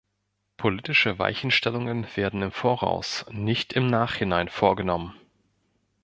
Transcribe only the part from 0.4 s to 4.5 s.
Politische Weichenstellungen werden im Voraus, nicht im Nachhinein